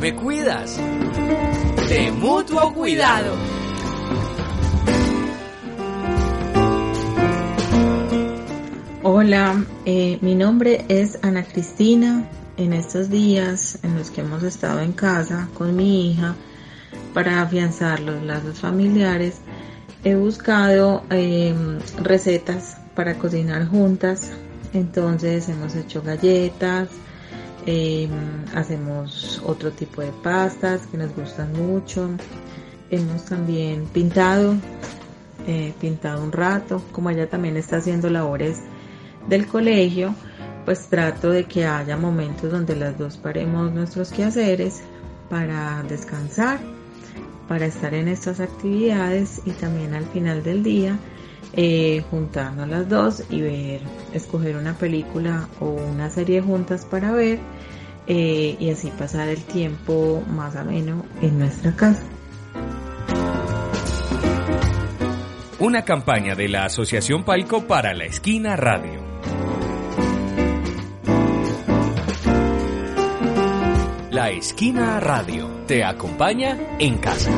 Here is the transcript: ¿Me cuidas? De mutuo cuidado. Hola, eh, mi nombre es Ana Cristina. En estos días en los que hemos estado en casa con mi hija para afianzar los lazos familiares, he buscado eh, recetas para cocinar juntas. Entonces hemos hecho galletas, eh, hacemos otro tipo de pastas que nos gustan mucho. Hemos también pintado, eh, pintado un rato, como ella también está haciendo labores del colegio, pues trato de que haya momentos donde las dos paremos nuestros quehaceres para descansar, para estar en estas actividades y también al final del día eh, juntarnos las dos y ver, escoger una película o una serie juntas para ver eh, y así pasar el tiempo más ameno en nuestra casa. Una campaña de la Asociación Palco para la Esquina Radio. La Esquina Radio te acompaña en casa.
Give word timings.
¿Me 0.00 0.16
cuidas? 0.16 0.78
De 1.90 2.10
mutuo 2.10 2.72
cuidado. 2.72 3.34
Hola, 9.02 9.62
eh, 9.84 10.16
mi 10.22 10.34
nombre 10.34 10.86
es 10.88 11.18
Ana 11.20 11.44
Cristina. 11.44 12.30
En 12.56 12.72
estos 12.72 13.10
días 13.10 13.78
en 13.82 13.94
los 13.98 14.10
que 14.10 14.22
hemos 14.22 14.42
estado 14.42 14.80
en 14.80 14.92
casa 14.92 15.50
con 15.52 15.76
mi 15.76 16.10
hija 16.10 16.34
para 17.12 17.42
afianzar 17.42 18.00
los 18.00 18.22
lazos 18.22 18.58
familiares, 18.58 19.42
he 20.02 20.14
buscado 20.14 21.04
eh, 21.10 21.54
recetas 22.02 22.78
para 22.94 23.18
cocinar 23.18 23.68
juntas. 23.68 24.30
Entonces 24.72 25.46
hemos 25.50 25.74
hecho 25.76 26.00
galletas, 26.00 26.88
eh, 27.66 28.08
hacemos 28.54 29.42
otro 29.44 29.70
tipo 29.70 30.02
de 30.02 30.12
pastas 30.22 30.86
que 30.86 30.96
nos 30.96 31.14
gustan 31.14 31.52
mucho. 31.52 32.10
Hemos 32.90 33.24
también 33.26 33.86
pintado, 33.86 34.56
eh, 35.46 35.72
pintado 35.80 36.22
un 36.22 36.32
rato, 36.32 36.82
como 36.92 37.10
ella 37.10 37.28
también 37.28 37.56
está 37.56 37.76
haciendo 37.76 38.10
labores 38.10 38.60
del 39.28 39.46
colegio, 39.46 40.14
pues 40.64 40.88
trato 40.88 41.30
de 41.30 41.44
que 41.44 41.66
haya 41.66 41.96
momentos 41.96 42.50
donde 42.50 42.76
las 42.76 42.98
dos 42.98 43.16
paremos 43.16 43.72
nuestros 43.72 44.10
quehaceres 44.10 44.82
para 45.28 45.82
descansar, 45.84 46.58
para 47.50 47.66
estar 47.66 47.94
en 47.94 48.06
estas 48.06 48.38
actividades 48.38 49.42
y 49.44 49.50
también 49.50 49.92
al 49.92 50.04
final 50.04 50.44
del 50.44 50.62
día 50.62 50.96
eh, 51.52 52.00
juntarnos 52.08 52.68
las 52.68 52.88
dos 52.88 53.24
y 53.28 53.40
ver, 53.40 53.80
escoger 54.14 54.56
una 54.56 54.74
película 54.74 55.48
o 55.58 55.70
una 55.70 56.10
serie 56.10 56.42
juntas 56.42 56.84
para 56.84 57.10
ver 57.10 57.40
eh, 58.06 58.56
y 58.56 58.70
así 58.70 58.92
pasar 58.96 59.26
el 59.26 59.42
tiempo 59.42 60.22
más 60.28 60.54
ameno 60.54 61.04
en 61.22 61.40
nuestra 61.40 61.74
casa. 61.74 62.04
Una 65.58 65.84
campaña 65.84 66.36
de 66.36 66.48
la 66.48 66.66
Asociación 66.66 67.24
Palco 67.24 67.66
para 67.66 67.94
la 67.94 68.04
Esquina 68.04 68.54
Radio. 68.54 69.00
La 74.20 74.28
Esquina 74.28 75.00
Radio 75.00 75.48
te 75.66 75.82
acompaña 75.82 76.76
en 76.78 76.98
casa. 76.98 77.30